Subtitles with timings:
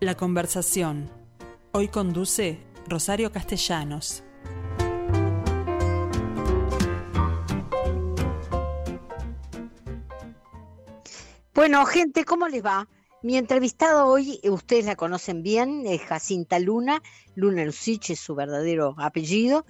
[0.00, 1.10] La conversación.
[1.72, 2.58] Hoy conduce
[2.88, 4.24] Rosario Castellanos.
[11.52, 12.88] Bueno, gente, ¿cómo les va?
[13.22, 17.02] Mi entrevistado hoy, ustedes la conocen bien, es Jacinta Luna,
[17.34, 19.66] Luna Lucich es su verdadero apellido.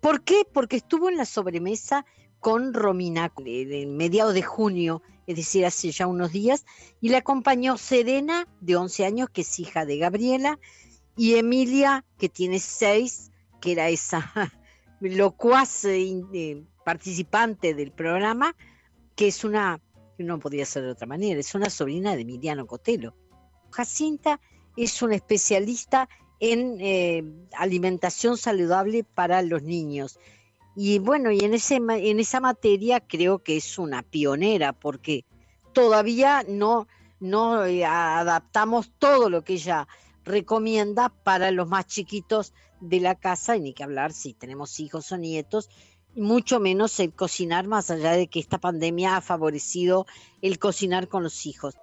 [0.00, 0.46] ¿Por qué?
[0.50, 2.06] Porque estuvo en la sobremesa
[2.44, 6.66] con Romina en mediados de junio es decir, hace ya unos días,
[7.00, 10.58] y la acompañó Serena, de 11 años, que es hija de Gabriela,
[11.16, 13.30] y Emilia, que tiene 6,
[13.62, 14.30] que era esa
[15.00, 18.54] locuaz eh, participante del programa,
[19.16, 19.80] que es una,
[20.18, 23.16] no podía ser de otra manera, es una sobrina de Emiliano Cotelo.
[23.70, 24.38] Jacinta
[24.76, 27.24] es una especialista en eh,
[27.56, 30.18] alimentación saludable para los niños
[30.76, 35.24] y bueno, y en, ese, en esa materia creo que es una pionera porque
[35.72, 36.88] todavía no,
[37.20, 39.86] no eh, adaptamos todo lo que ella
[40.24, 45.12] recomienda para los más chiquitos de la casa, y ni que hablar si tenemos hijos
[45.12, 45.70] o nietos,
[46.16, 50.06] mucho menos el cocinar, más allá de que esta pandemia ha favorecido
[50.42, 51.74] el cocinar con los hijos.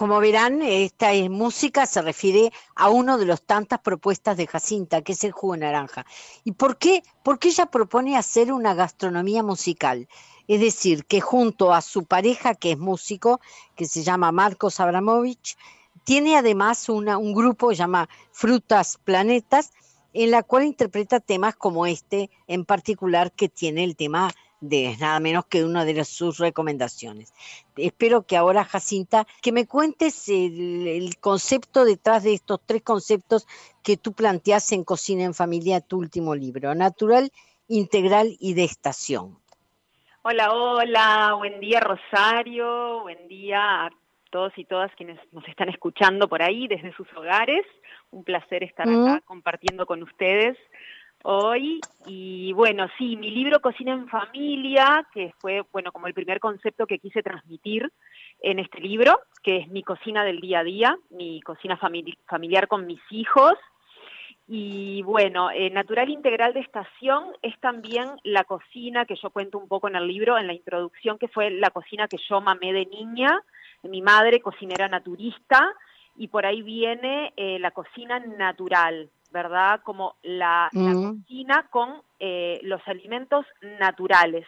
[0.00, 5.12] Como verán, esta música se refiere a uno de los tantas propuestas de Jacinta, que
[5.12, 6.06] es el jugo naranja.
[6.42, 7.02] ¿Y por qué?
[7.22, 10.08] Porque ella propone hacer una gastronomía musical.
[10.48, 13.42] Es decir, que junto a su pareja, que es músico,
[13.76, 15.58] que se llama Marcos Abramovich,
[16.04, 19.74] tiene además un grupo llama Frutas Planetas,
[20.14, 25.18] en la cual interpreta temas como este, en particular, que tiene el tema de nada
[25.20, 27.32] menos que una de sus recomendaciones.
[27.76, 33.46] Espero que ahora, Jacinta, que me cuentes el, concepto detrás de estos tres conceptos
[33.82, 37.30] que tú planteas en Cocina en Familia, tu último libro, natural,
[37.68, 39.38] integral y de estación.
[40.22, 43.90] Hola, hola, buen día Rosario, buen día a
[44.30, 47.64] todos y todas quienes nos están escuchando por ahí desde sus hogares.
[48.10, 49.20] Un placer estar acá mm.
[49.24, 50.58] compartiendo con ustedes
[51.22, 51.80] hoy.
[52.06, 56.86] Y bueno, sí, mi libro Cocina en Familia, que fue, bueno, como el primer concepto
[56.86, 57.90] que quise transmitir
[58.40, 62.86] en este libro, que es mi cocina del día a día, mi cocina familiar con
[62.86, 63.54] mis hijos.
[64.48, 69.68] Y bueno, eh, Natural Integral de Estación es también la cocina que yo cuento un
[69.68, 72.86] poco en el libro, en la introducción, que fue la cocina que yo mamé de
[72.86, 73.40] niña.
[73.82, 75.72] Mi madre, cocinera naturista,
[76.16, 79.80] y por ahí viene eh, la cocina natural, ¿verdad?
[79.82, 81.18] Como la, mm.
[81.18, 83.46] cocina con eh, los alimentos
[83.78, 84.46] naturales.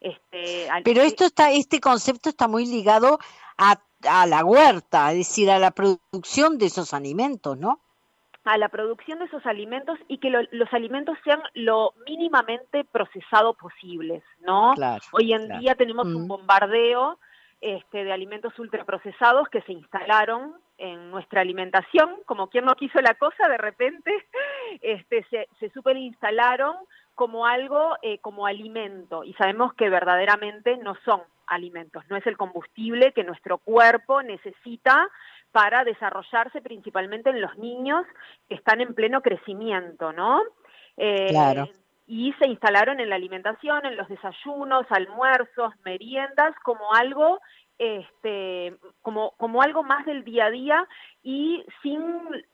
[0.00, 3.18] Este, Pero esto está, este concepto está muy ligado
[3.56, 7.80] a, a la huerta, es decir, a la producción de esos alimentos, ¿no?
[8.46, 14.22] a la producción de esos alimentos y que los alimentos sean lo mínimamente procesados posibles,
[14.40, 14.72] ¿no?
[15.10, 16.28] Hoy en día tenemos un mm.
[16.28, 17.18] bombardeo
[17.60, 23.14] este, de alimentos ultraprocesados que se instalaron en nuestra alimentación, como quien no quiso la
[23.14, 24.12] cosa, de repente
[24.82, 26.76] este, se, se superinstalaron
[27.14, 32.36] como algo, eh, como alimento, y sabemos que verdaderamente no son alimentos, no es el
[32.36, 35.08] combustible que nuestro cuerpo necesita
[35.52, 38.04] para desarrollarse principalmente en los niños
[38.48, 40.42] que están en pleno crecimiento, ¿no?
[40.98, 41.68] Eh, claro.
[42.06, 47.40] Y se instalaron en la alimentación, en los desayunos, almuerzos, meriendas, como algo
[47.78, 50.88] este, como, como algo más del día a día
[51.22, 52.02] y sin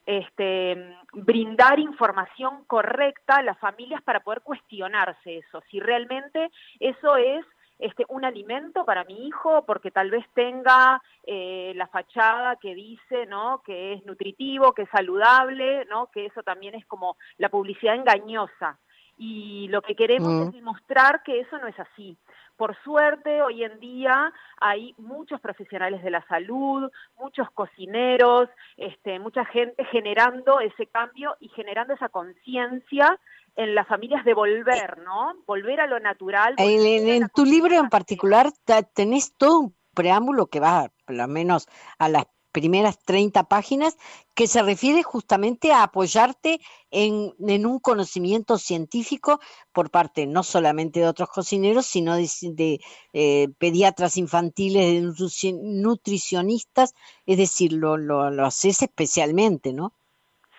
[0.07, 6.51] este, brindar información correcta a las familias para poder cuestionarse eso, si realmente
[6.81, 7.45] eso es
[7.79, 13.27] este, un alimento para mi hijo porque tal vez tenga eh, la fachada que dice
[13.27, 13.63] ¿no?
[13.65, 16.09] que es nutritivo, que es saludable, ¿no?
[16.09, 18.79] que eso también es como la publicidad engañosa.
[19.25, 20.43] Y lo que queremos mm.
[20.49, 22.19] es demostrar que eso no es así.
[22.57, 29.45] Por suerte, hoy en día hay muchos profesionales de la salud, muchos cocineros, este, mucha
[29.45, 33.17] gente generando ese cambio y generando esa conciencia
[33.55, 35.35] en las familias de volver, ¿no?
[35.47, 36.57] Volver a lo natural.
[36.59, 38.49] En, tu libro en particular
[38.93, 43.97] tenés todo un preámbulo que va por lo menos a las primeras 30 páginas,
[44.35, 46.61] que se refiere justamente a apoyarte
[46.91, 47.33] en,
[47.67, 49.41] un conocimiento científico
[49.73, 52.81] por parte no solamente de otros cocineros, sino de,
[53.13, 56.95] eh, pediatras infantiles, de nutricionistas,
[57.27, 59.93] es decir, lo, lo, lo haces especialmente, ¿no?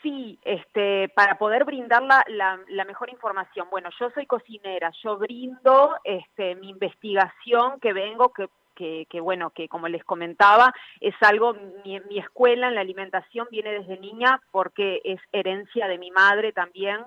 [0.03, 2.25] Sí, este, para poder brindar la,
[2.67, 3.69] la, mejor información.
[3.71, 9.51] Bueno, yo soy cocinera, yo brindo este, mi investigación que vengo, que, que, que, bueno,
[9.51, 11.53] que como les comentaba, es algo,
[11.83, 16.51] mi, mi escuela en la alimentación viene desde niña porque es herencia de mi madre
[16.51, 16.99] también,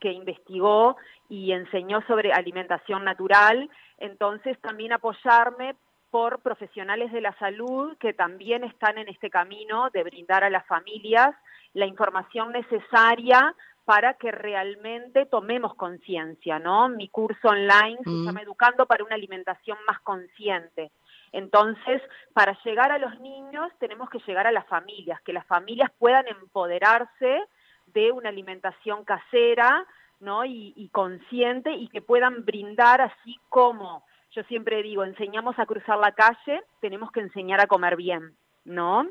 [0.00, 0.96] que investigó
[1.28, 3.70] y enseñó sobre alimentación natural.
[3.98, 5.76] Entonces también apoyarme
[6.10, 10.66] por profesionales de la salud que también están en este camino de brindar a las
[10.66, 11.34] familias
[11.72, 13.54] la información necesaria
[13.84, 16.88] para que realmente tomemos conciencia, ¿no?
[16.88, 18.26] Mi curso online se mm.
[18.26, 20.92] llama Educando para una alimentación más consciente.
[21.32, 22.02] Entonces,
[22.34, 26.26] para llegar a los niños tenemos que llegar a las familias, que las familias puedan
[26.28, 27.42] empoderarse
[27.86, 29.86] de una alimentación casera,
[30.20, 30.44] ¿no?
[30.44, 35.98] Y, y consciente y que puedan brindar así como yo siempre digo, enseñamos a cruzar
[35.98, 38.34] la calle, tenemos que enseñar a comer bien,
[38.64, 39.06] ¿no?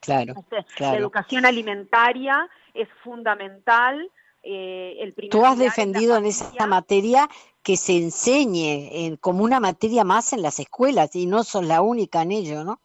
[0.00, 0.34] Claro,
[0.78, 4.10] La educación alimentaria es fundamental.
[4.48, 7.28] Eh, el Tú has defendido en esa materia
[7.64, 12.22] que se enseñe como una materia más en las escuelas y no sos la única
[12.22, 12.78] en ello, ¿no?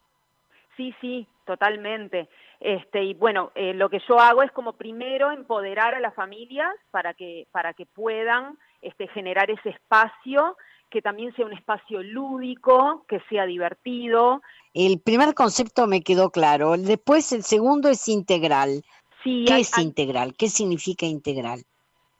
[0.75, 2.27] Sí, sí, totalmente.
[2.59, 6.69] Este, y bueno, eh, lo que yo hago es como primero empoderar a las familias
[6.89, 10.57] para que, para que puedan este, generar ese espacio
[10.89, 14.41] que también sea un espacio lúdico, que sea divertido.
[14.73, 18.83] El primer concepto me quedó claro, después el segundo es integral.
[19.23, 20.33] Sí, ¿Qué es integral?
[20.37, 21.63] ¿Qué significa integral?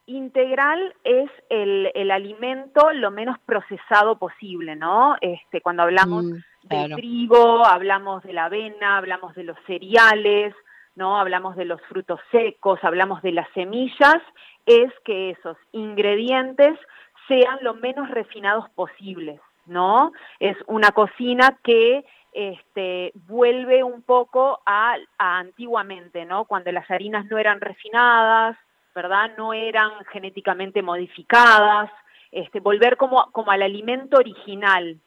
[0.06, 5.16] Integral es el, alimento lo menos procesado posible, ¿no?
[5.22, 10.54] Este, cuando hablamos mm, del trigo, hablamos de la avena, hablamos de los cereales,
[10.96, 11.18] ¿no?
[11.18, 14.22] Hablamos de los frutos secos, hablamos de las semillas,
[14.66, 16.78] es que esos ingredientes
[17.28, 20.12] sean lo menos refinados posibles, ¿no?
[20.40, 26.46] Es una cocina que este, vuelve un poco a, antiguamente, ¿no?
[26.46, 28.58] Cuando las harinas no eran refinadas,
[28.96, 29.32] ¿verdad?
[29.38, 31.92] No eran genéticamente modificadas,
[32.32, 34.98] este, volver como, como al alimento original,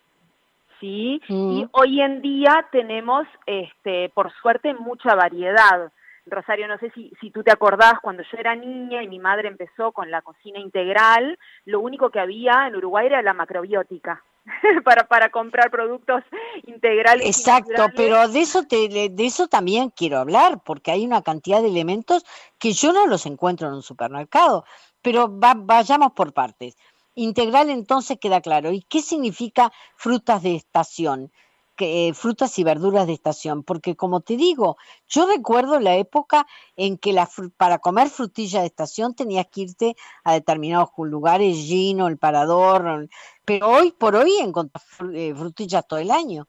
[0.81, 1.21] ¿sí?
[1.29, 1.51] Mm.
[1.53, 5.91] Y hoy en día tenemos, este, por suerte, mucha variedad.
[6.27, 9.49] Rosario, no sé si, si tú te acordás, cuando yo era niña y mi madre
[9.49, 14.23] empezó con la cocina integral, lo único que había en Uruguay era la macrobiótica.
[14.85, 16.23] para, para comprar productos
[16.67, 17.27] integrales.
[17.27, 21.69] Exacto, pero de eso, te, de eso también quiero hablar, porque hay una cantidad de
[21.69, 22.25] elementos
[22.59, 24.65] que yo no los encuentro en un supermercado,
[25.03, 26.77] pero vayamos por partes.
[27.15, 28.73] Integral entonces queda claro.
[28.73, 31.31] ¿Y qué significa frutas de estación?
[31.77, 34.77] Que, frutas y verduras de estación, porque como te digo,
[35.09, 39.97] yo recuerdo la época en que la, para comer frutilla de estación tenías que irte
[40.25, 43.09] a determinados lugares, Gino, el Parador,
[43.45, 46.47] pero hoy por hoy encontrás eh, frutillas todo el año.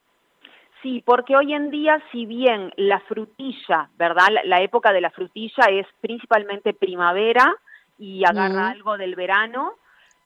[0.82, 4.28] Sí, porque hoy en día, si bien la frutilla, ¿verdad?
[4.44, 7.56] La, época de la frutilla es principalmente primavera
[7.98, 9.74] y agarra algo del verano,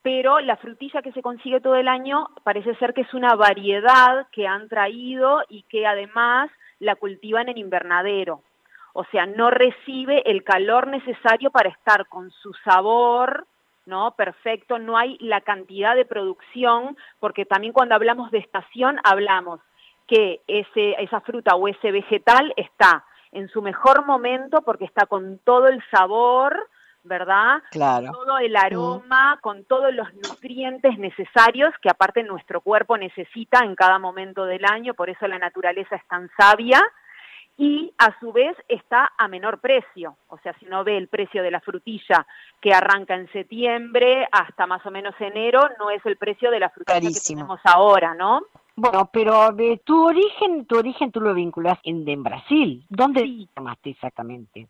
[0.02, 4.26] pero la frutilla que se consigue todo el año parece ser que es una variedad
[4.32, 8.42] que han traído y que además la cultivan en invernadero.
[8.92, 13.46] O sea, no recibe el calor necesario para estar con su sabor,
[13.86, 14.12] ¿no?
[14.12, 19.60] Perfecto, no hay la cantidad de producción, porque también cuando hablamos de estación hablamos
[20.06, 25.38] que ese, esa fruta o ese vegetal está en su mejor momento porque está con
[25.44, 26.68] todo el sabor,
[27.02, 27.62] ¿verdad?
[27.70, 28.12] Claro.
[28.12, 33.98] Todo el aroma, con todos los nutrientes necesarios que aparte nuestro cuerpo necesita en cada
[33.98, 36.82] momento del año, por eso la naturaleza es tan sabia
[37.60, 40.16] y a su vez está a menor precio.
[40.28, 42.26] O sea, si uno ve el precio de la frutilla
[42.58, 46.70] que arranca en septiembre hasta más o menos enero, no es el precio de la
[46.70, 48.40] frutilla que tenemos ahora, ¿no?
[48.76, 52.82] Bueno, pero de tu origen, tu origen tú lo vinculas en, en Brasil.
[52.88, 53.48] ¿Dónde sí.
[53.54, 54.68] tomaste exactamente?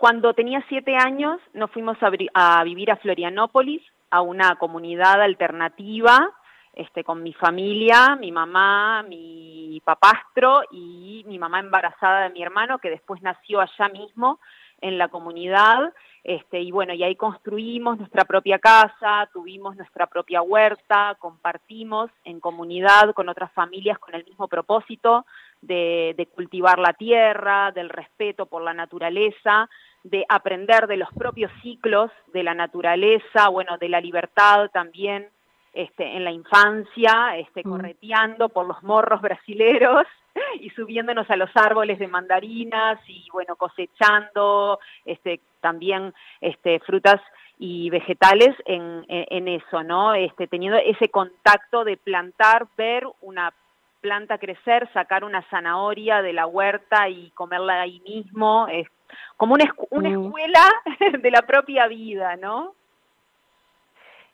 [0.00, 1.98] Cuando tenía siete años nos fuimos
[2.32, 6.32] a, vivir a Florianópolis, a una comunidad alternativa,
[6.72, 12.78] este, con mi familia, mi mamá, mi papastro y mi mamá embarazada de mi hermano,
[12.78, 14.40] que después nació allá mismo
[14.80, 15.92] en la comunidad.
[16.24, 22.40] Este, y bueno, y ahí construimos nuestra propia casa, tuvimos nuestra propia huerta, compartimos en
[22.40, 25.26] comunidad con otras familias con el mismo propósito
[25.60, 29.68] de cultivar la tierra, del respeto por la naturaleza,
[30.02, 35.28] de aprender de los propios ciclos de la naturaleza, bueno, de la libertad también,
[35.72, 37.70] este, en la infancia, este, mm.
[37.70, 40.06] correteando por los morros brasileros
[40.60, 47.20] y subiéndonos a los árboles de mandarinas y bueno, cosechando este, también este, frutas
[47.58, 50.14] y vegetales en, en, eso, ¿no?
[50.14, 53.52] Este, teniendo ese contacto de plantar, ver una
[54.00, 58.88] planta crecer, sacar una zanahoria de la huerta y comerla ahí mismo, es
[59.36, 60.24] como una, una mm.
[60.24, 60.70] escuela
[61.22, 62.74] de la propia vida, ¿no?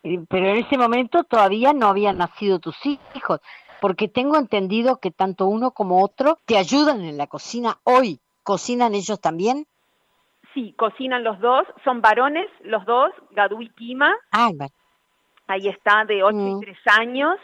[0.02, 3.40] Pero en ese momento todavía no habían nacido tus hijos,
[3.80, 8.20] porque tengo entendido que tanto uno como otro te ayudan en la cocina hoy.
[8.44, 9.66] ¿Cocinan ellos también?
[10.54, 14.14] Sí, cocinan los dos, son varones los dos, Gadu y Kima.
[14.30, 14.50] Ah,
[15.48, 17.00] Ahí está, de 8 y 3 mm.
[17.00, 17.38] años.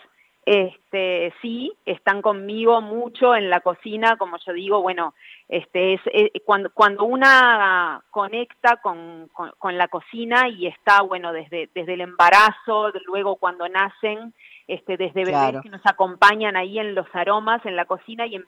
[0.45, 5.15] Este, sí, están conmigo mucho en la cocina, como yo digo, bueno,
[5.49, 11.71] este es, eh, cuando, cuando una conecta con, con, la cocina y está, bueno, desde,
[11.75, 14.35] desde el embarazo, luego cuando nacen,
[14.67, 18.41] este, desde bebés que nos acompañan ahí en los aromas, en la cocina y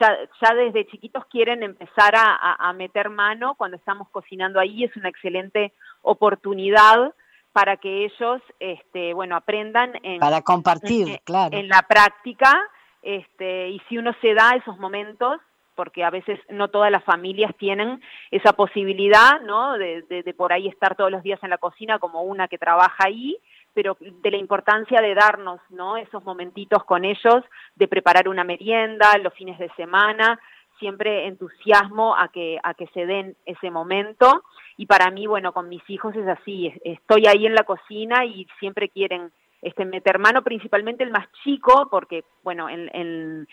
[0.00, 5.08] ya, ya desde chiquitos quieren empezar a, meter mano cuando estamos cocinando ahí, es una
[5.08, 5.72] excelente
[6.02, 7.14] oportunidad
[7.56, 11.56] para que ellos, este, bueno, aprendan en, para compartir, claro.
[11.56, 12.52] en la práctica,
[13.00, 15.40] este, y si uno se da esos momentos,
[15.74, 19.78] porque a veces no todas las familias tienen esa posibilidad, ¿no?
[19.78, 23.06] De, de, por ahí estar todos los días en la cocina como una que trabaja
[23.06, 23.38] ahí,
[23.72, 25.96] pero de la importancia de darnos, ¿no?
[25.96, 27.42] Esos momentitos con ellos,
[27.74, 30.38] de preparar una merienda los fines de semana,
[30.78, 34.42] siempre entusiasmo a que, a que se den ese momento.
[34.76, 38.46] Y para mí, bueno, con mis hijos es así, estoy ahí en la cocina y
[38.58, 43.46] siempre quieren este, meter mano, principalmente el más chico, porque, bueno, en,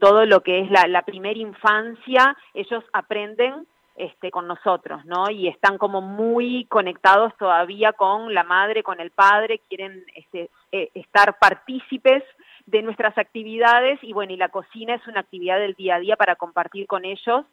[0.00, 5.30] todo lo que es la, la primera infancia, ellos aprenden este, con nosotros, ¿no?
[5.30, 10.90] Y están como muy conectados todavía con la madre, con el padre, quieren este, eh,
[10.94, 12.24] estar partícipes
[12.64, 16.16] de nuestras actividades y bueno, y la cocina es una actividad del día a día
[16.16, 17.44] para compartir con ellos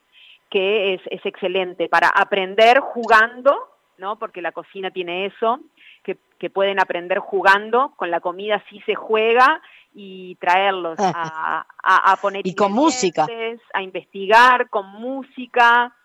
[0.50, 3.58] que es, es excelente, para aprender jugando,
[3.98, 4.18] ¿no?
[4.18, 5.60] Porque la cocina tiene eso,
[6.04, 9.62] que, que pueden aprender jugando, con la comida sí se juega
[9.94, 13.26] y traerlos a, a, poner y con música
[13.74, 15.96] a investigar con música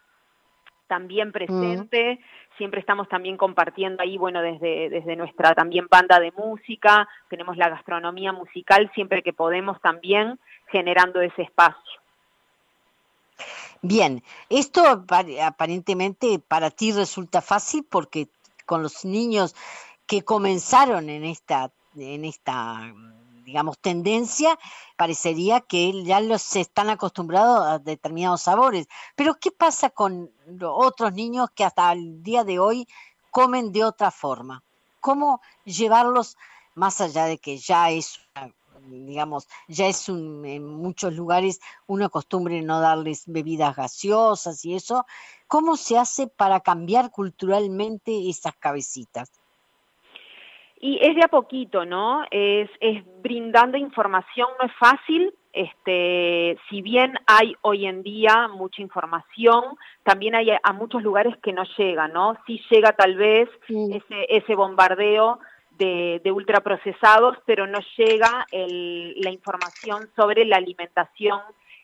[0.86, 1.32] también mm.
[1.32, 2.20] presente
[2.56, 7.68] siempre estamos también compartiendo ahí, bueno, desde, desde nuestra también banda de música, tenemos la
[7.68, 12.01] gastronomía musical, siempre que podemos también generando ese espacio.
[13.82, 15.04] Bien, esto
[15.42, 18.28] aparentemente para ti resulta fácil porque
[18.64, 19.54] con los niños
[20.06, 22.92] que comenzaron en esta, en esta
[23.44, 24.58] digamos, tendencia,
[24.96, 28.88] parecería que ya los están acostumbrados a determinados sabores.
[29.16, 30.30] Pero ¿qué pasa con
[30.62, 32.86] otros niños que hasta el día de hoy
[33.30, 34.62] comen de otra forma?
[35.00, 36.36] ¿Cómo llevarlos
[36.74, 38.20] más allá de que ya es
[38.88, 45.04] digamos, ya es un, en muchos lugares una costumbre no darles bebidas gaseosas y eso,
[45.46, 49.30] ¿cómo se hace para cambiar culturalmente esas cabecitas?
[50.80, 52.24] Y es de a poquito, ¿no?
[52.30, 58.80] Es, es brindando información, no es fácil, este, si bien hay hoy en día mucha
[58.80, 62.38] información, también hay a muchos lugares que no llega, ¿no?
[62.46, 65.38] Sí llega tal vez ese, ese bombardeo
[65.78, 71.40] de, de, ultraprocesados, pero no llega el, la información sobre la alimentación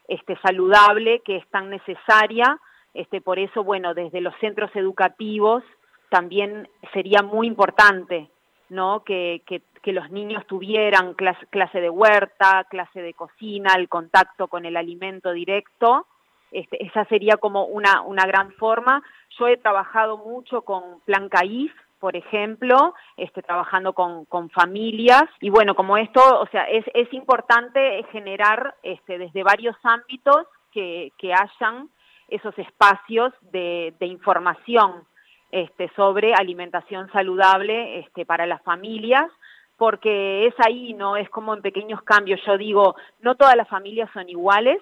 [0.07, 2.59] este, saludable que es tan necesaria.
[2.95, 5.62] Este, por eso, bueno, desde los centros educativos
[6.11, 8.30] también sería muy importante
[8.68, 9.02] ¿no?
[9.04, 14.66] Que, que, los niños tuvieran clase, clase, de huerta, clase de cocina, el contacto con
[14.66, 16.07] el alimento directo.
[16.50, 19.02] Este, esa sería como una, una gran forma.
[19.38, 25.25] Yo he trabajado mucho con Plan CAIF, por ejemplo, este, trabajando con, familias.
[25.40, 31.33] Y bueno, como esto, o sea, es, importante generar este, desde varios ámbitos que, que
[31.35, 31.88] hayan
[32.28, 35.05] esos espacios de, de información
[35.50, 39.31] este, sobre alimentación saludable este, para las familias,
[39.76, 41.17] porque es ahí, ¿no?
[41.17, 42.40] Es como en pequeños cambios.
[42.45, 44.78] Yo digo, no todas las familias son iguales,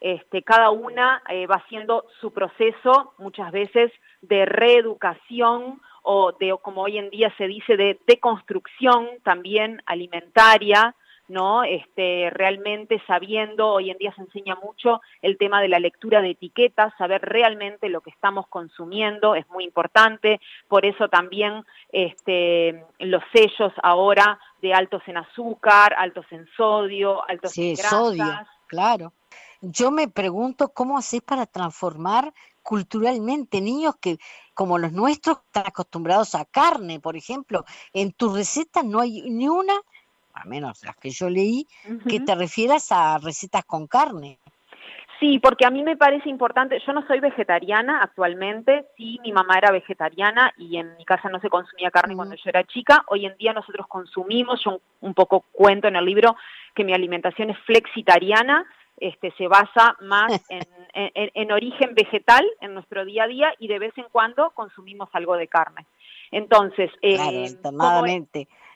[0.00, 3.92] este, cada una eh, va haciendo su proceso muchas veces
[4.22, 10.94] de reeducación o de, como hoy en día se dice, de deconstrucción también alimentaria,
[11.30, 11.62] ¿no?
[11.62, 16.30] Este, realmente sabiendo, hoy en día se enseña mucho el tema de la lectura de
[16.30, 23.22] etiquetas, saber realmente lo que estamos consumiendo es muy importante, por eso también este, los
[23.32, 27.90] sellos ahora de altos en azúcar, altos en sodio, altos en grasas.
[27.90, 28.24] sodio,
[28.66, 29.12] claro.
[29.62, 34.18] Yo me pregunto cómo haces para transformar culturalmente, niños que
[34.54, 39.48] como los nuestros están acostumbrados a carne, por ejemplo, en tus recetas no hay ni
[39.48, 39.74] una,
[40.34, 41.66] a menos las que yo leí,
[42.08, 44.38] que te refieras a recetas con carne.
[45.20, 49.58] Sí, porque a mí me parece importante, yo no soy vegetariana actualmente, sí, mi mamá
[49.58, 53.26] era vegetariana y en mi casa no se consumía carne cuando yo era chica, hoy
[53.26, 56.36] en día nosotros consumimos, yo un, poco cuento en el libro
[56.74, 58.64] que mi alimentación es flexitariana,
[59.00, 60.30] este, se basa más
[60.94, 65.36] en, origen vegetal en nuestro día a día y de vez en cuando consumimos algo
[65.36, 65.86] de carne.
[66.30, 67.16] Entonces, eh,
[67.62, 68.04] claro,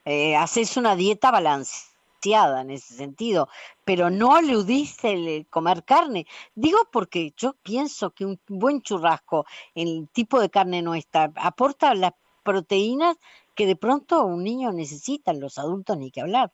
[0.04, 3.48] eh, haces una dieta balanceada en ese sentido,
[3.84, 6.26] pero no aludiste el comer carne.
[6.54, 12.12] Digo porque yo pienso que un buen churrasco, el tipo de carne nuestra, aporta las
[12.42, 13.16] proteínas
[13.54, 16.50] que de pronto un niño necesita, los adultos ni que hablar.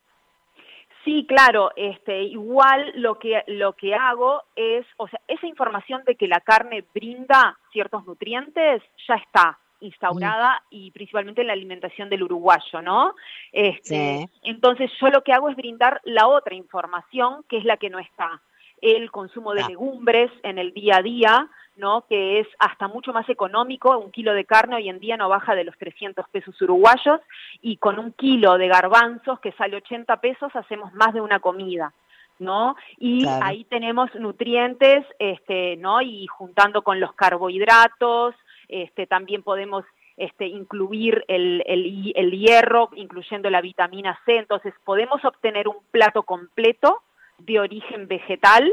[1.03, 6.15] Sí, claro, este, igual lo que, lo que hago es, o sea, esa información de
[6.15, 12.23] que la carne brinda ciertos nutrientes ya está instaurada y principalmente en la alimentación del
[12.23, 13.15] uruguayo, ¿no?
[13.51, 17.89] Este, Entonces yo lo que hago es brindar la otra información, que es la que
[17.89, 18.41] no está.
[18.81, 22.05] El consumo de legumbres en el día a día, ¿no?
[22.07, 25.55] que es hasta mucho más económico, un kilo de carne hoy en día no baja
[25.55, 27.21] de los 300 pesos uruguayos
[27.61, 31.93] y con un kilo de garbanzos que sale 80 pesos hacemos más de una comida.
[32.39, 32.75] ¿no?
[32.97, 36.01] Y ahí tenemos nutrientes, este, ¿no?
[36.01, 38.33] Y juntando con los carbohidratos,
[38.67, 39.85] este, también podemos
[40.17, 47.01] este, incluir el, el, hierro, incluyendo la vitamina C, entonces podemos obtener un plato completo
[47.45, 48.71] de origen vegetal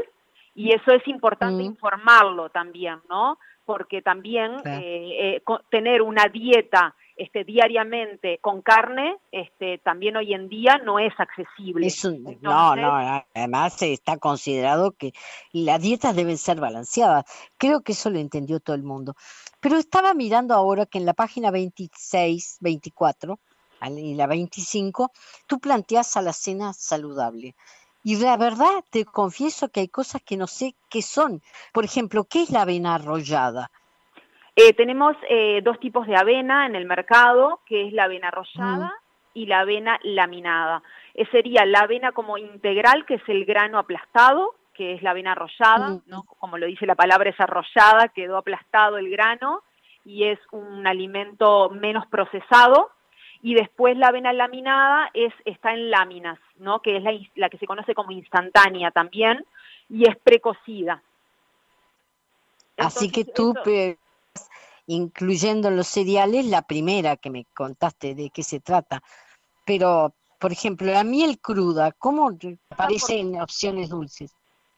[0.55, 1.67] y eso es importante mm.
[1.67, 3.37] informarlo también, ¿no?
[3.65, 10.47] Porque también eh, eh, tener una dieta este, diariamente con carne, este, también hoy en
[10.47, 11.87] día no es accesible.
[12.41, 15.11] no, no, además está considerado que
[15.51, 17.25] las dietas deben ser balanceadas.
[17.57, 19.15] Creo que eso lo entendió todo el mundo.
[19.59, 23.37] Pero estaba mirando ahora que en la página 26, 24
[23.87, 25.11] y la 25,
[25.45, 27.55] tú planteas a la cena saludable.
[28.03, 31.41] Y la verdad, te confieso que hay cosas que no sé qué son.
[31.73, 33.69] Por ejemplo, ¿qué es la avena arrollada?
[34.55, 38.93] Eh, tenemos eh, dos tipos de avena en el mercado, que es la avena arrollada
[39.33, 40.83] y la avena laminada.
[41.13, 45.31] Eh, sería la avena como integral, que es el grano aplastado, que es la avena
[45.33, 46.23] arrollada, ¿no?
[46.23, 49.61] como lo dice la palabra, es arrollada, quedó aplastado el grano
[50.03, 52.89] y es un alimento menos procesado.
[53.41, 56.81] Y después la avena laminada es, está en láminas, ¿no?
[56.81, 59.45] que es la, la que se conoce como instantánea también,
[59.89, 61.01] y es precocida.
[62.77, 63.53] Así que tú
[64.89, 69.01] incluyendo los cereales, la primera que me contaste de qué se trata.
[69.63, 72.31] Pero, por ejemplo, la miel cruda, ¿cómo
[72.71, 74.35] aparece en opciones dulces?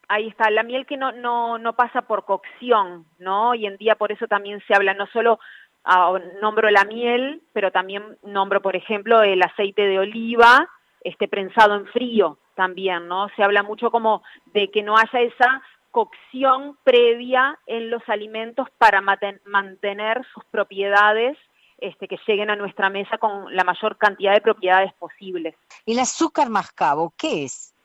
[0.10, 3.52] Ahí está, la miel que no, no, no pasa por cocción, ¿no?
[3.52, 5.40] Hoy en día por eso también se habla no solo
[5.86, 10.68] ah, nombro la miel, pero también nombro, por ejemplo, el aceite de oliva,
[11.04, 13.28] este prensado en frío también, ¿no?
[13.36, 15.62] Se habla mucho como de que no haya esa
[15.92, 21.38] cocción previa en los alimentos para mantener sus propiedades
[21.78, 25.56] este, que lleguen a nuestra mesa con la mayor cantidad de propiedades posibles.
[25.86, 27.76] ¿El azúcar mascabo qué es?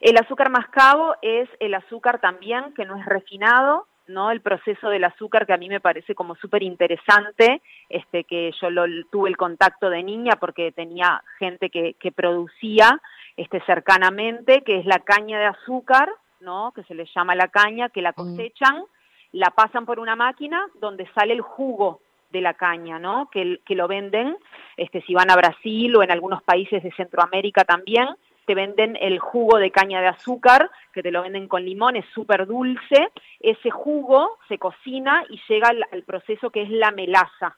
[0.00, 4.30] El azúcar mascabo es el azúcar también que no es refinado, ¿no?
[4.30, 8.70] El proceso del azúcar que a mí me parece como súper interesante, este, que yo
[8.70, 13.00] lo, tuve el contacto de niña porque tenía gente que, que producía
[13.36, 16.72] este, cercanamente, que es la caña de azúcar, ¿no?
[16.74, 18.14] que se les llama la caña, que la mm.
[18.14, 18.84] cosechan,
[19.32, 23.28] la pasan por una máquina donde sale el jugo de la caña, ¿no?
[23.30, 24.36] que, que lo venden,
[24.76, 28.08] este, si van a Brasil o en algunos países de Centroamérica también,
[28.46, 32.04] te venden el jugo de caña de azúcar, que te lo venden con limón, es
[32.14, 33.08] súper dulce.
[33.40, 37.56] Ese jugo se cocina y llega al, proceso que es la melaza.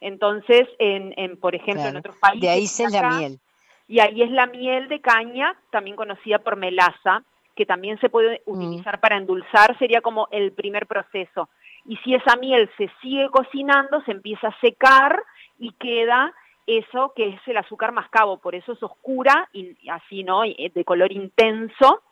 [0.00, 2.40] Entonces, en, en por ejemplo, en otros países...
[2.40, 3.38] De ahí se la miel.
[3.86, 7.22] Y ahí es la miel de caña, también conocida por melaza,
[7.54, 8.50] que también se puede mm.
[8.50, 11.48] utilizar para endulzar, sería como el primer proceso.
[11.86, 15.22] Y si esa miel se sigue cocinando, se empieza a secar
[15.58, 16.32] y queda
[16.66, 20.44] eso que es el azúcar mascabo, por eso es oscura y así, ¿no?
[20.44, 22.02] Eh, de color intenso.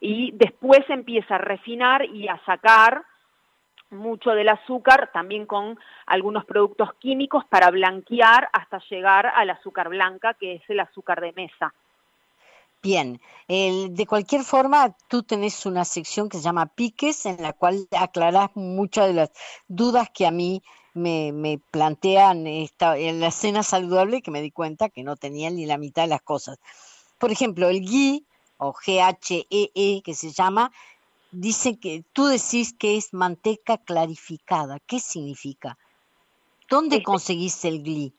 [0.00, 3.04] Y después empieza a refinar y a sacar
[3.90, 10.34] mucho del azúcar, también con algunos productos químicos para blanquear hasta llegar al azúcar blanca,
[10.34, 11.74] que es el azúcar de mesa.
[12.80, 17.88] Bien, de cualquier forma, tú tenés una sección que se llama Piques, en la cual
[17.98, 19.32] aclarás muchas de las
[19.66, 20.62] dudas que a mí
[20.94, 25.56] me, me plantean esta, en la cena saludable, que me di cuenta que no tenían
[25.56, 26.58] ni la mitad de las cosas.
[27.18, 28.22] Por ejemplo, el GHEE,
[28.58, 30.70] o GHEE, que se llama,
[31.30, 34.78] dice que tú decís que es manteca clarificada.
[34.86, 35.76] ¿Qué significa?
[36.68, 38.12] ¿Dónde Este- conseguís el gli?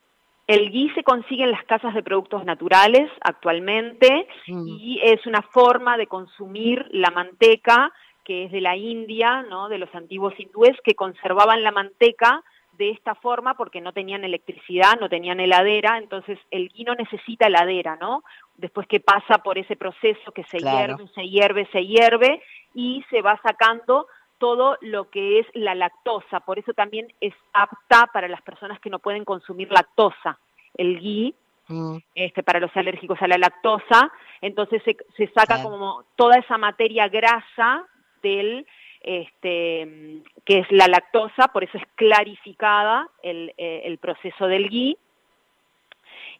[0.47, 5.43] El ghee se consigue en las casas de productos naturales actualmente Mm, y es una
[5.43, 7.93] forma de consumir la manteca
[8.25, 9.69] que es de la India, ¿no?
[9.69, 12.43] de los antiguos hindúes que conservaban la manteca
[12.79, 17.47] de esta forma porque no tenían electricidad, no tenían heladera, entonces el ghee no necesita
[17.47, 18.23] heladera, ¿no?
[18.55, 20.95] Después que pasa por ese proceso que se Claro.
[20.95, 22.41] hierve, se hierve, se hierve
[22.73, 28.07] y se va sacando todo lo que es la lactosa, por eso también es apta
[28.13, 30.39] para las personas que no pueden consumir lactosa.
[30.77, 31.35] El ghee
[31.67, 35.63] mm, este, para los alérgicos a la lactosa, entonces se, se saca Claro.
[35.63, 37.85] como toda esa materia grasa
[38.23, 38.65] del
[39.01, 44.97] este que es la lactosa, por eso es clarificada el, eh, el proceso del ghee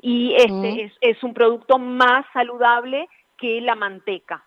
[0.02, 0.80] y este Mm.
[0.80, 4.44] es, es un producto más saludable que la manteca.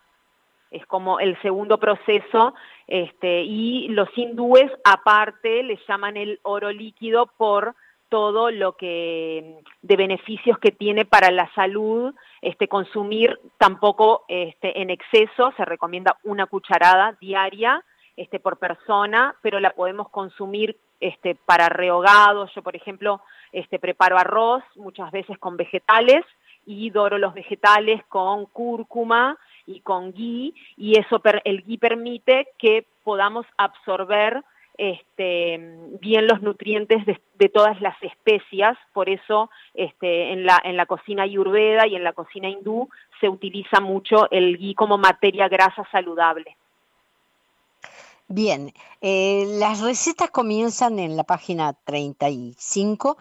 [0.71, 2.55] Es como el segundo proceso,
[2.87, 7.75] este, y los hindúes aparte le llaman el oro líquido por
[8.09, 14.89] todo lo que de beneficios que tiene para la salud, este consumir tampoco este en
[14.89, 17.83] exceso, se recomienda una cucharada diaria
[18.17, 22.53] este por persona, pero la podemos consumir este para rehogados.
[22.55, 23.21] Yo, por ejemplo,
[23.51, 26.23] este preparo arroz muchas veces con vegetales
[26.65, 32.85] y doro los vegetales con cúrcuma y con ghee y eso el ghee permite que
[33.03, 34.43] podamos absorber
[34.77, 35.59] este,
[36.01, 40.85] bien los nutrientes de, de todas las especias, por eso este, en, la, en la
[40.85, 45.87] cocina ayurveda y en la cocina hindú se utiliza mucho el ghee como materia grasa
[45.91, 46.57] saludable.
[48.35, 53.15] Bien, eh, las recetas comienzan en la página 35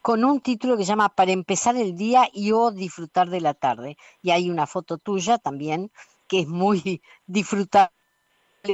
[0.00, 3.96] con un título que llama Para empezar el día y o disfrutar de la tarde.
[4.22, 5.90] Y hay una foto tuya también
[6.28, 7.90] que es muy disfrutable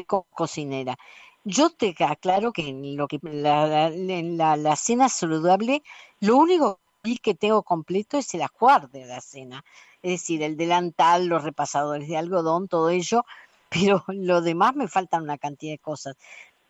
[0.06, 0.98] como cocinera.
[1.44, 5.82] Yo te aclaro que en lo que la, en la cena saludable,
[6.20, 6.78] lo único
[7.22, 9.64] que tengo completo es el ajuar de la cena,
[10.02, 13.24] es decir, el delantal, los repasadores de algodón, todo ello,
[13.70, 16.16] pero lo demás me faltan una cantidad de cosas.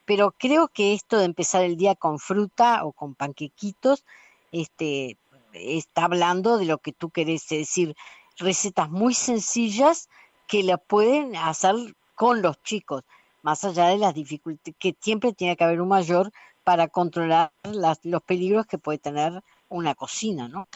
[0.04, 4.04] Pero creo que esto de empezar el día con fruta o con panquequitos,
[4.52, 5.16] este,
[5.52, 7.94] está hablando de lo que tú querés, decir,
[8.36, 10.08] recetas muy sencillas
[10.46, 11.74] que la pueden hacer
[12.14, 13.04] con los chicos,
[13.42, 16.32] más allá de las dificultades, que siempre tiene que haber un mayor
[16.64, 20.68] para controlar las- los peligros que puede tener una cocina, ¿no?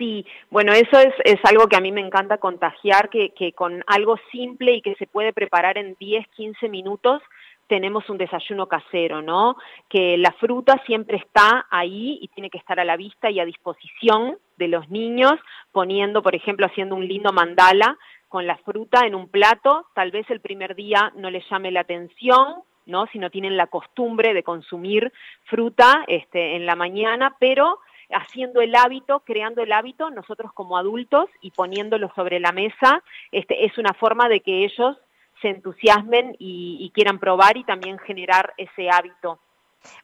[0.00, 3.84] Sí, bueno, eso es, es algo que a mí me encanta contagiar, que, que con
[3.86, 7.20] algo simple y que se puede preparar en 10, 15 minutos,
[7.66, 9.56] tenemos un desayuno casero, ¿no?
[9.90, 13.44] Que la fruta siempre está ahí y tiene que estar a la vista y a
[13.44, 15.34] disposición de los niños,
[15.70, 17.98] poniendo, por ejemplo, haciendo un lindo mandala
[18.30, 21.80] con la fruta en un plato, tal vez el primer día no les llame la
[21.80, 23.06] atención, ¿no?
[23.08, 25.12] Si no tienen la costumbre de consumir
[25.44, 27.80] fruta este, en la mañana, pero
[28.12, 33.64] haciendo el hábito, creando el hábito nosotros como adultos y poniéndolo sobre la mesa, este,
[33.64, 34.96] es una forma de que ellos
[35.40, 39.40] se entusiasmen y, quieran probar y también generar ese hábito.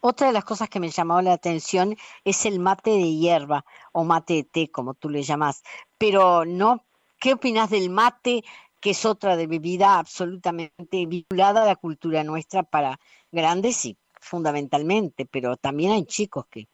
[0.00, 4.04] Otra de las cosas que me llamó la atención es el mate de hierba o
[4.04, 5.62] mate de té, como tú le llamas.
[5.98, 6.84] Pero no,
[7.18, 8.42] ¿qué opinas del mate,
[8.80, 12.98] que es otra de bebida absolutamente vinculada a la cultura nuestra para
[13.30, 16.68] grandes y fundamentalmente, pero también hay chicos que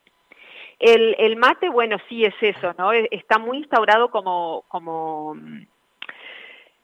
[0.82, 2.92] El, el mate, bueno, sí es eso, ¿no?
[2.92, 4.64] E- Está muy instaurado como,
[5.36, 5.62] mm,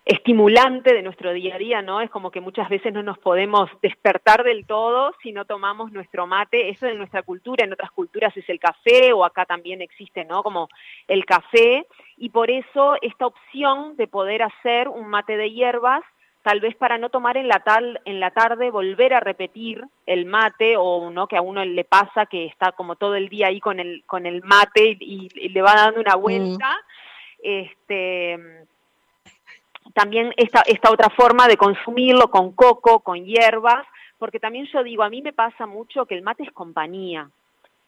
[0.04, 2.00] estimulante de nuestro día a día, ¿no?
[2.00, 6.28] Es como que muchas veces no nos podemos despertar del todo si no tomamos nuestro
[6.28, 6.70] mate.
[6.70, 10.44] Eso en nuestra cultura, en otras culturas es el café o acá también existe, ¿no?
[10.44, 10.68] Como
[11.08, 11.84] el café.
[12.16, 16.04] Y por eso esta opción de poder hacer un mate de hierbas,
[16.42, 20.24] tal vez para no tomar en la, tal, en la tarde, volver a repetir el
[20.26, 23.60] mate o no que a uno le pasa que está como todo el día ahí
[23.60, 26.76] con el, con el mate y, y le va dando una vuelta.
[27.42, 28.38] Este
[29.94, 33.86] también esta, esta otra forma de consumirlo con coco, con hierbas,
[34.18, 37.28] porque también yo digo, a mí me pasa mucho que el mate es compañía,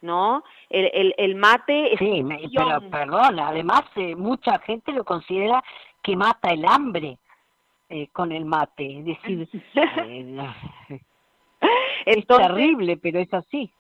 [0.01, 0.43] ¿no?
[0.71, 5.63] El, el, el mate es Sí, me- pero perdón, además eh, mucha gente lo considera
[6.03, 7.19] que mata el hambre
[7.91, 11.01] eh, con el mate, es decir, eh,
[12.07, 13.71] es terrible, pero es así.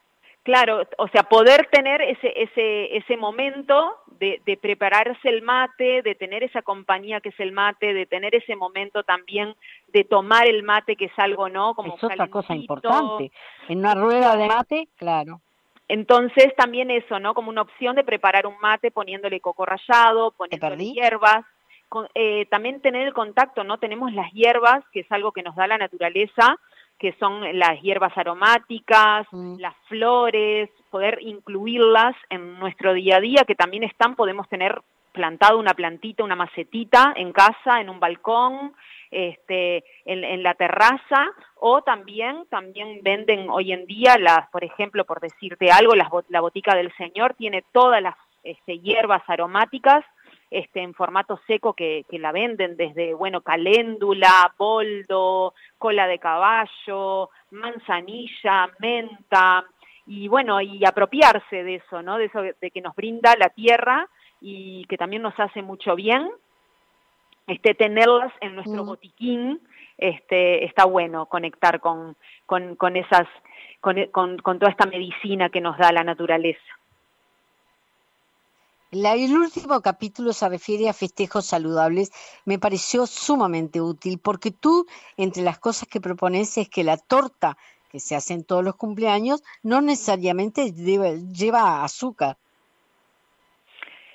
[0.42, 6.14] Claro, o sea, poder tener ese, ese, ese momento de, de prepararse el mate, de
[6.16, 9.54] tener esa compañía que es el mate, de tener ese momento también
[9.88, 11.74] de tomar el mate, que es algo, ¿no?
[11.74, 13.30] Como es otra cosa importante.
[13.68, 15.40] En una rueda de mate, claro.
[15.86, 17.34] Entonces también eso, ¿no?
[17.34, 20.94] Como una opción de preparar un mate poniéndole coco rallado, poniéndole perdí?
[22.14, 23.78] Eh, también tener el contacto, ¿no?
[23.78, 26.56] Tenemos las hierbas, que es algo que nos da la naturaleza,
[26.98, 29.58] que son las hierbas aromáticas, mm.
[29.58, 35.58] las flores, poder incluirlas en nuestro día a día, que también están, podemos tener plantado
[35.58, 38.74] una plantita, una macetita en casa, en un balcón,
[39.10, 41.26] este, en, la terraza,
[41.56, 46.76] o también, también venden hoy en día, las, por ejemplo, por decirte algo, la botica
[46.76, 50.04] del Señor tiene todas las este, hierbas aromáticas
[50.50, 57.30] este, en formato seco que, que, la venden desde, bueno, caléndula, boldo, cola de caballo,
[57.52, 59.64] manzanilla, menta,
[60.06, 62.18] y bueno, y apropiarse de eso, ¿no?
[62.18, 64.08] De eso de que nos brinda la tierra
[64.40, 66.28] y que también nos hace mucho bien,
[67.46, 68.86] este, tenerlas en nuestro mm.
[68.86, 69.60] botiquín,
[69.98, 73.28] este, está bueno conectar con, con, con esas,
[73.80, 76.79] con, con toda esta medicina que nos da la naturaleza
[78.92, 82.10] el último capítulo se refiere a festejos saludables.
[82.44, 87.56] Me pareció sumamente útil porque tú, entre las cosas que propones, es que la torta
[87.90, 92.36] que se hace en todos los cumpleaños no necesariamente lleva azúcar.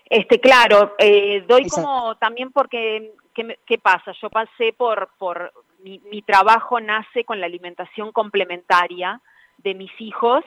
[0.09, 4.13] Este, claro, eh, doy como también porque, ¿qué, pasa?
[4.21, 9.19] Yo pasé por, por mi, mi trabajo nace con la alimentación complementaria
[9.57, 10.43] de mis hijos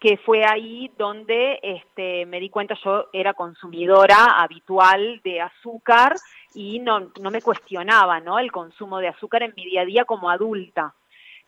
[0.00, 6.14] que fue ahí donde este, me di cuenta, yo era consumidora habitual de azúcar
[6.54, 8.38] y no, no me cuestionaba ¿no?
[8.38, 10.94] el consumo de azúcar en mi día a día como adulta.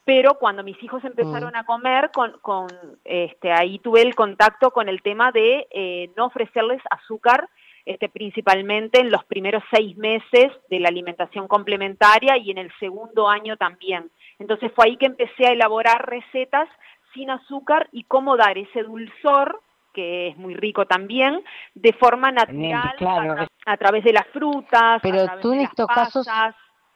[0.04, 1.56] Pero cuando mis hijos empezaron mm.
[1.56, 2.66] a comer, con, con,
[3.04, 7.48] este, ahí tuve el contacto con el tema de eh, no ofrecerles azúcar
[7.84, 13.28] este, principalmente en los primeros seis meses de la alimentación complementaria y en el segundo
[13.28, 14.10] año también.
[14.38, 16.68] Entonces fue ahí que empecé a elaborar recetas
[17.14, 19.60] sin azúcar y cómo dar ese dulzor
[19.92, 21.44] que es muy rico también,
[21.74, 25.86] de forma natural, a, través de las frutas, pero a través tú en de estos
[25.86, 26.26] casos,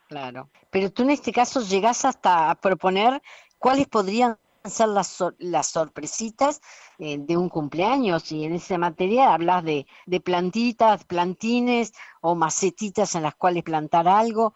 [0.07, 3.21] claro, pero tú en este caso llegas hasta a proponer
[3.59, 6.61] cuáles podrían ser las, las sorpresitas
[6.99, 13.15] eh, de un cumpleaños y en esa materia hablas de, de plantitas, plantines o macetitas
[13.15, 14.55] en las cuales plantar algo.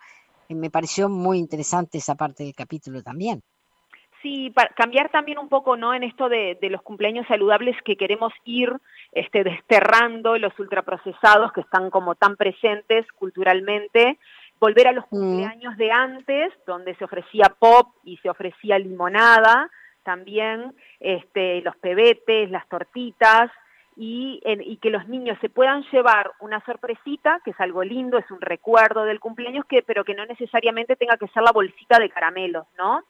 [0.50, 3.42] Eh, me pareció muy interesante esa parte del capítulo también.
[4.22, 5.94] Sí, para cambiar también un poco, ¿no?
[5.94, 8.72] En esto de, los cumpleaños saludables que queremos ir
[9.14, 14.20] este, desterrando los ultraprocesados que están como tan presentes culturalmente,
[14.60, 15.10] volver a los mm.
[15.10, 19.70] cumpleaños de antes, donde se ofrecía pop y se ofrecía limonada,
[20.04, 23.50] también este, los pebetes, las tortitas,
[23.98, 28.32] y, y, que los niños se puedan llevar una sorpresita, que es algo lindo, es
[28.32, 32.10] un recuerdo del cumpleaños, que, pero que no necesariamente tenga que ser la bolsita de
[32.10, 33.04] caramelos, ¿no?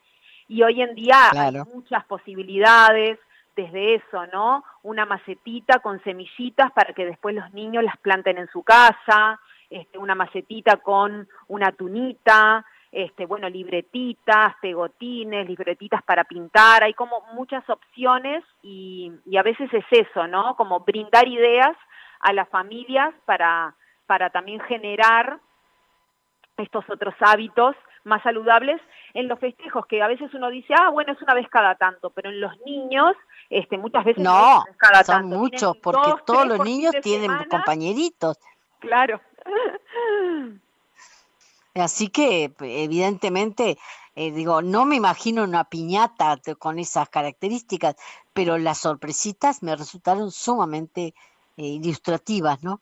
[0.51, 3.17] Y hoy en día hay muchas posibilidades
[3.55, 4.65] desde eso, ¿no?
[4.83, 9.97] Una macetita con semillitas para que después los niños las planten en su casa, este,
[9.97, 17.63] una macetita con una tunita, este, bueno, libretitas, pegotines, libretitas para pintar, hay como muchas
[17.69, 20.57] opciones y, y a veces es eso, ¿no?
[20.57, 21.77] Como brindar ideas
[22.19, 23.73] a las familias para,
[24.05, 25.39] para también generar
[26.57, 28.81] estos otros hábitos más saludables
[29.13, 32.09] en los festejos, que a veces uno dice, ah, bueno, es una vez cada tanto,
[32.09, 33.15] pero en los niños,
[33.49, 38.37] este, muchas veces no, es cada son muchos, porque todos los niños tienen compañeritos.
[38.79, 39.21] Claro.
[41.75, 43.77] Así que, evidentemente,
[44.15, 47.95] eh, digo, no me imagino una piñata con esas características,
[48.33, 51.13] pero las sorpresitas me resultaron sumamente
[51.57, 52.81] eh, ilustrativas, ¿no?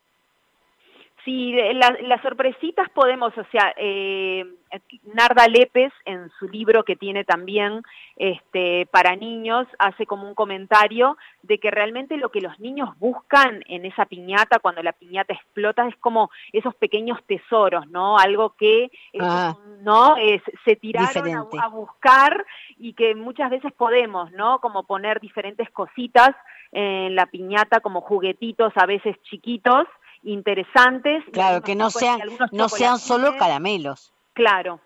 [1.24, 4.44] Sí, las sorpresitas podemos, o sea, eh,
[5.12, 7.82] Narda Lepes en su libro que tiene también
[8.16, 13.62] este, para niños hace como un comentario de que realmente lo que los niños buscan
[13.66, 18.16] en esa piñata cuando la piñata explota es como esos pequeños tesoros, ¿no?
[18.16, 19.56] Algo que ah.
[19.82, 22.46] no es, se tiraron a, a buscar
[22.78, 24.60] y que muchas veces podemos, ¿no?
[24.60, 26.30] Como poner diferentes cositas
[26.72, 29.86] en la piñata como juguetitos a veces chiquitos
[30.22, 31.24] interesantes.
[31.32, 32.20] Claro, que no sean,
[32.52, 34.12] no sean solo caramelos.
[34.34, 34.80] Claro.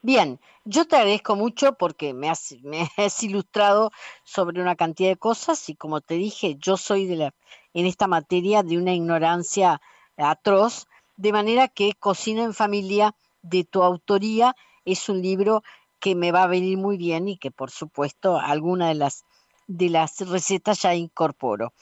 [0.00, 3.90] Bien, yo te agradezco mucho porque me has, me has ilustrado
[4.24, 7.34] sobre una cantidad de cosas y como te dije, yo soy de la,
[7.74, 9.80] en esta materia de una ignorancia
[10.16, 10.86] atroz,
[11.16, 15.62] de manera que Cocina en Familia de tu autoría es un libro
[15.98, 19.24] que me va a venir muy bien y que por supuesto alguna de las
[19.66, 21.72] de las recetas ya incorporo.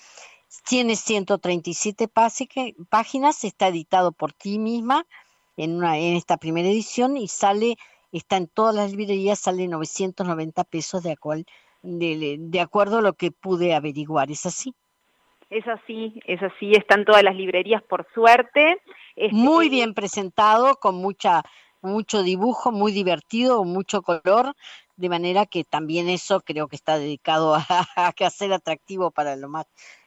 [0.65, 5.07] Tiene 137 páginas, está editado por ti misma
[5.57, 7.77] en, una, en esta primera edición y sale,
[8.13, 11.17] está en todas las librerías, sale 990 pesos de,
[11.83, 14.31] de, de acuerdo a lo que pude averiguar.
[14.31, 14.75] ¿Es así?
[15.49, 18.81] Es así, es así, están todas las librerías por suerte.
[19.15, 21.43] Este, muy bien presentado, con mucha
[21.83, 24.55] mucho dibujo, muy divertido, mucho color,
[24.97, 27.65] de manera que también eso creo que está dedicado a,
[27.95, 29.67] a, a ser atractivo para los más,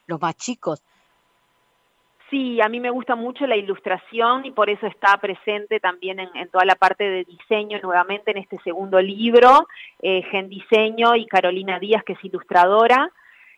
[0.10, 0.84] los más chicos.
[2.30, 6.30] Sí, a mí me gusta mucho la ilustración y por eso está presente también en,
[6.36, 9.68] en toda la parte de diseño nuevamente en este segundo libro,
[10.02, 13.12] eh, Gen Diseño y Carolina Díaz, que es ilustradora,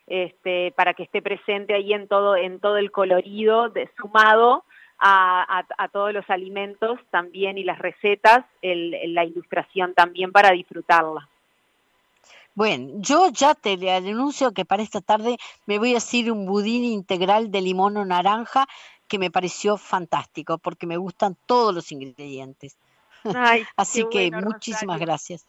[0.08, 4.64] este, para que esté presente ahí en todo, en todo el colorido de, sumado
[5.00, 11.28] a, a, todos los alimentos también y las recetas, el, la ilustración también para disfrutarla.
[12.54, 16.84] Bueno, yo ya te anuncio que para esta tarde me voy a hacer un budín
[16.84, 18.68] integral de limón o naranja
[19.08, 22.78] que me pareció fantástico porque me gustan todos los ingredientes.
[23.36, 25.06] Ay, Así que bueno, muchísimas Rosario.
[25.06, 25.46] gracias.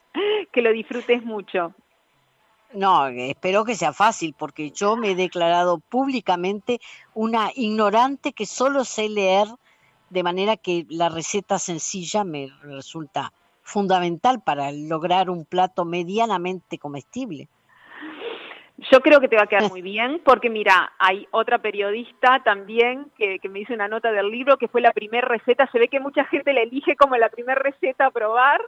[0.53, 1.75] Que lo disfrutes mucho.
[2.75, 6.81] No, espero que sea fácil porque yo me he declarado públicamente
[7.15, 9.47] una ignorante que solo sé leer
[10.09, 13.33] de manera que la receta sencilla me resulta
[13.63, 17.49] fundamental para lograr un plato medianamente comestible.
[18.91, 23.07] Yo creo que te va a quedar muy bien, porque mira, hay otra periodista también
[23.17, 25.89] que, que me hizo una nota del libro, que fue la primera receta, se ve
[25.89, 28.61] que mucha gente la elige como la primera receta a probar,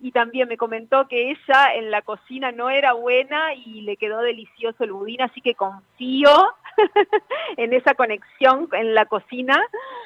[0.00, 4.20] y también me comentó que ella en la cocina no era buena y le quedó
[4.20, 6.30] delicioso el budín, así que confío
[7.56, 9.60] en esa conexión en la cocina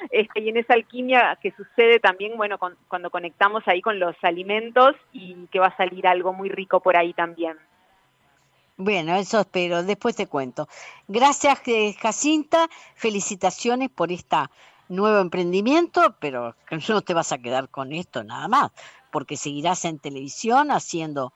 [0.09, 4.15] este, y en esa alquimia que sucede también, bueno, con, cuando conectamos ahí con los
[4.21, 7.57] alimentos y que va a salir algo muy rico por ahí también.
[8.75, 10.67] Bueno, eso espero, después te cuento.
[11.07, 14.37] Gracias, eh, Jacinta, felicitaciones por este
[14.89, 16.55] nuevo emprendimiento, pero
[16.89, 18.71] no te vas a quedar con esto nada más,
[19.11, 21.33] porque seguirás en televisión haciendo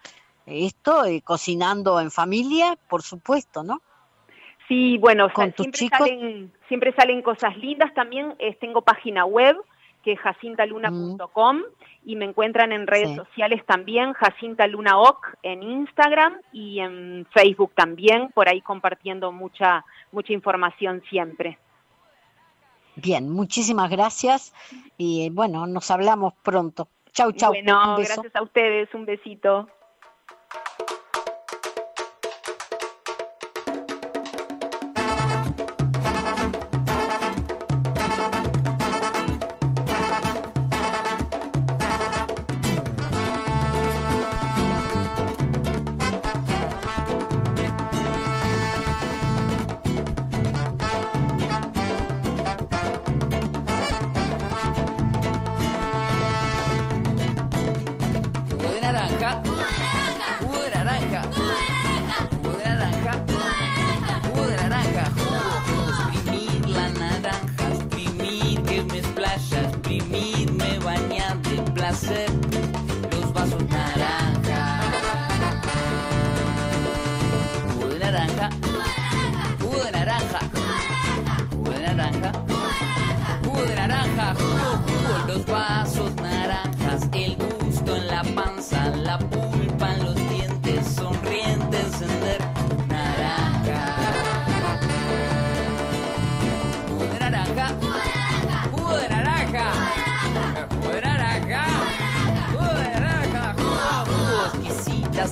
[0.48, 3.82] esto, eh, cocinando en familia, por supuesto, ¿no?
[4.68, 6.00] Sí, bueno, ¿Con tus siempre, chicos?
[6.00, 8.36] salen, siempre salen cosas lindas también.
[8.40, 9.58] Eh, tengo página web
[10.04, 11.64] que es jacintaluna.com mm.
[12.06, 13.16] y me encuentran en redes sí.
[13.16, 19.84] sociales también, Jacinta Luna Oc en Instagram y en Facebook también, por ahí compartiendo mucha,
[20.14, 21.58] mucha información siempre.
[22.96, 24.54] Bien, muchísimas gracias
[24.98, 26.88] y bueno, nos hablamos pronto.
[27.12, 27.52] Chau, chau.
[27.52, 29.68] Bueno, gracias a ustedes, un besito.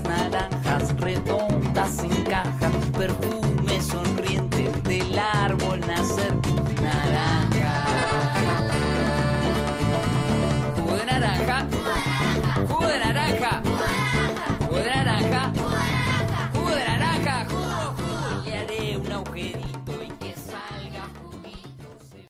[0.03, 0.44] Naranja, jugo